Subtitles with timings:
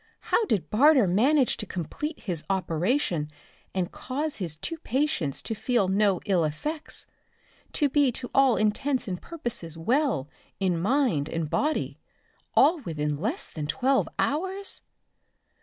[0.33, 3.29] How did Barter manage to complete his operation
[3.75, 7.05] and cause his two patients to feel no ill effects,
[7.73, 10.27] to be to all intents and purposes well
[10.59, 11.99] in mind and body
[12.55, 14.81] all within less than twelve hours?